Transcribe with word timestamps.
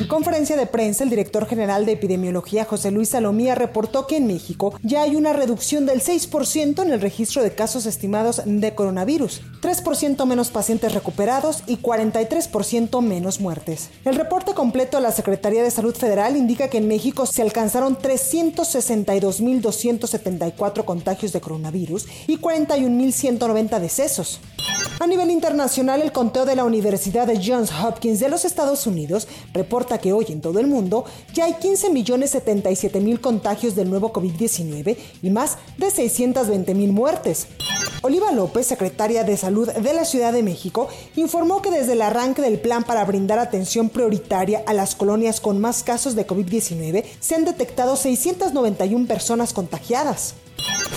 En 0.00 0.08
conferencia 0.08 0.56
de 0.56 0.64
prensa, 0.64 1.04
el 1.04 1.10
director 1.10 1.46
general 1.46 1.84
de 1.84 1.92
epidemiología, 1.92 2.64
José 2.64 2.90
Luis 2.90 3.10
Salomía, 3.10 3.54
reportó 3.54 4.06
que 4.06 4.16
en 4.16 4.26
México 4.26 4.72
ya 4.82 5.02
hay 5.02 5.14
una 5.14 5.34
reducción 5.34 5.84
del 5.84 6.00
6% 6.00 6.82
en 6.82 6.90
el 6.90 7.02
registro 7.02 7.42
de 7.42 7.54
casos 7.54 7.84
estimados 7.84 8.40
de 8.46 8.74
coronavirus, 8.74 9.42
3% 9.60 10.24
menos 10.24 10.48
pacientes 10.48 10.94
recuperados 10.94 11.64
y 11.66 11.76
43% 11.76 13.02
menos 13.02 13.40
muertes. 13.40 13.90
El 14.06 14.14
reporte 14.14 14.54
completo 14.54 14.96
de 14.96 15.02
la 15.02 15.12
Secretaría 15.12 15.62
de 15.62 15.70
Salud 15.70 15.94
Federal 15.94 16.34
indica 16.34 16.68
que 16.68 16.78
en 16.78 16.88
México 16.88 17.26
se 17.26 17.42
alcanzaron 17.42 17.98
362.274 17.98 20.84
contagios 20.86 21.34
de 21.34 21.42
coronavirus 21.42 22.06
y 22.26 22.38
41.190 22.38 23.78
decesos. 23.78 24.40
A 25.02 25.06
nivel 25.06 25.30
internacional, 25.30 26.02
el 26.02 26.12
conteo 26.12 26.44
de 26.44 26.54
la 26.54 26.66
Universidad 26.66 27.26
de 27.26 27.40
Johns 27.42 27.72
Hopkins 27.72 28.20
de 28.20 28.28
los 28.28 28.44
Estados 28.44 28.86
Unidos 28.86 29.28
reporta 29.54 29.96
que 29.96 30.12
hoy 30.12 30.26
en 30.28 30.42
todo 30.42 30.58
el 30.58 30.66
mundo 30.66 31.06
ya 31.32 31.46
hay 31.46 31.54
15.077.000 31.54 33.18
contagios 33.18 33.74
del 33.74 33.88
nuevo 33.88 34.12
COVID-19 34.12 34.98
y 35.22 35.30
más 35.30 35.56
de 35.78 35.86
620.000 35.86 36.92
muertes. 36.92 37.46
Oliva 38.02 38.30
López, 38.30 38.66
secretaria 38.66 39.24
de 39.24 39.38
Salud 39.38 39.72
de 39.72 39.94
la 39.94 40.04
Ciudad 40.04 40.34
de 40.34 40.42
México, 40.42 40.88
informó 41.16 41.62
que 41.62 41.70
desde 41.70 41.94
el 41.94 42.02
arranque 42.02 42.42
del 42.42 42.60
plan 42.60 42.84
para 42.84 43.02
brindar 43.06 43.38
atención 43.38 43.88
prioritaria 43.88 44.62
a 44.66 44.74
las 44.74 44.94
colonias 44.94 45.40
con 45.40 45.62
más 45.62 45.82
casos 45.82 46.14
de 46.14 46.26
COVID-19 46.26 47.04
se 47.20 47.34
han 47.36 47.46
detectado 47.46 47.96
691 47.96 49.06
personas 49.06 49.54
contagiadas. 49.54 50.34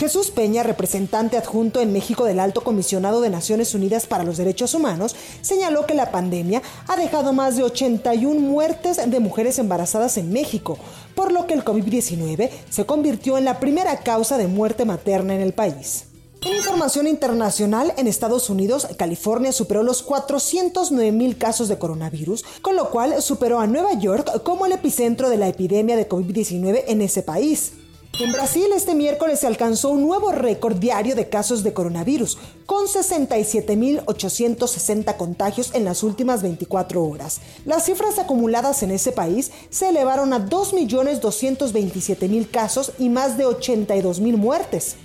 Jesús 0.03 0.31
Peña, 0.31 0.63
representante 0.63 1.37
adjunto 1.37 1.79
en 1.79 1.93
México 1.93 2.25
del 2.25 2.41
Alto 2.41 2.61
Comisionado 2.61 3.21
de 3.21 3.29
Naciones 3.29 3.73
Unidas 3.73 4.05
para 4.05 4.25
los 4.25 4.35
Derechos 4.35 4.73
Humanos, 4.73 5.15
señaló 5.41 5.85
que 5.85 5.93
la 5.93 6.11
pandemia 6.11 6.61
ha 6.87 6.97
dejado 6.97 7.31
más 7.31 7.55
de 7.55 7.63
81 7.63 8.37
muertes 8.39 8.99
de 9.09 9.19
mujeres 9.21 9.59
embarazadas 9.59 10.17
en 10.17 10.33
México, 10.33 10.77
por 11.15 11.31
lo 11.31 11.47
que 11.47 11.53
el 11.53 11.63
COVID-19 11.63 12.49
se 12.69 12.85
convirtió 12.85 13.37
en 13.37 13.45
la 13.45 13.61
primera 13.61 13.97
causa 13.99 14.37
de 14.37 14.47
muerte 14.47 14.83
materna 14.83 15.35
en 15.35 15.41
el 15.41 15.53
país. 15.53 16.05
En 16.41 16.53
información 16.57 17.07
internacional, 17.07 17.93
en 17.95 18.07
Estados 18.07 18.49
Unidos, 18.49 18.85
California 18.97 19.53
superó 19.53 19.83
los 19.83 20.03
409 20.03 21.13
mil 21.13 21.37
casos 21.37 21.69
de 21.69 21.77
coronavirus, 21.77 22.43
con 22.61 22.75
lo 22.75 22.89
cual 22.89 23.21
superó 23.21 23.61
a 23.61 23.67
Nueva 23.67 23.93
York 23.93 24.43
como 24.43 24.65
el 24.65 24.73
epicentro 24.73 25.29
de 25.29 25.37
la 25.37 25.47
epidemia 25.47 25.95
de 25.95 26.09
COVID-19 26.09 26.83
en 26.87 27.01
ese 27.01 27.23
país. 27.23 27.71
En 28.19 28.31
Brasil 28.31 28.67
este 28.75 28.93
miércoles 28.93 29.39
se 29.39 29.47
alcanzó 29.47 29.89
un 29.89 30.03
nuevo 30.03 30.31
récord 30.31 30.75
diario 30.75 31.15
de 31.15 31.29
casos 31.29 31.63
de 31.63 31.73
coronavirus, 31.73 32.37
con 32.67 32.85
67.860 32.85 35.17
contagios 35.17 35.73
en 35.73 35.83
las 35.83 36.03
últimas 36.03 36.43
24 36.43 37.03
horas. 37.03 37.41
Las 37.65 37.85
cifras 37.85 38.19
acumuladas 38.19 38.83
en 38.83 38.91
ese 38.91 39.13
país 39.13 39.51
se 39.71 39.89
elevaron 39.89 40.31
a 40.31 40.45
2.227.000 40.45 42.51
casos 42.51 42.91
y 42.99 43.09
más 43.09 43.35
de 43.35 43.47
82.000 43.47 44.37
muertes. 44.37 44.97